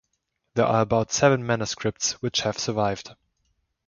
There 0.55 0.65
are 0.65 0.81
about 0.81 1.11
seven 1.11 1.45
manuscripts 1.45 2.13
which 2.23 2.39
have 2.41 2.57
survived. 2.57 3.11